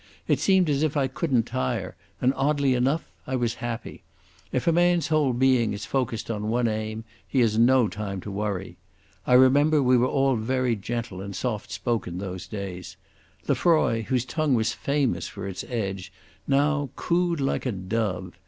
It 0.27 0.39
seemed 0.39 0.67
as 0.67 0.81
if 0.81 0.97
I 0.97 1.05
couldn't 1.07 1.43
tire, 1.43 1.95
and, 2.19 2.33
oddly 2.35 2.73
enough, 2.73 3.11
I 3.27 3.35
was 3.35 3.53
happy. 3.61 4.01
If 4.51 4.65
a 4.65 4.71
man's 4.71 5.09
whole 5.09 5.31
being 5.31 5.73
is 5.73 5.85
focused 5.85 6.31
on 6.31 6.49
one 6.49 6.67
aim, 6.67 7.03
he 7.27 7.39
has 7.41 7.59
no 7.59 7.87
time 7.87 8.19
to 8.21 8.31
worry.... 8.31 8.77
I 9.27 9.33
remember 9.33 9.83
we 9.83 9.97
were 9.97 10.07
all 10.07 10.35
very 10.37 10.75
gentle 10.75 11.21
and 11.21 11.35
soft 11.35 11.71
spoken 11.71 12.17
those 12.17 12.47
days. 12.47 12.97
Lefroy, 13.47 14.01
whose 14.01 14.25
tongue 14.25 14.55
was 14.55 14.73
famous 14.73 15.27
for 15.27 15.47
its 15.47 15.63
edge, 15.67 16.11
now 16.47 16.89
cooed 16.95 17.39
like 17.39 17.67
a 17.67 17.71
dove. 17.71 18.33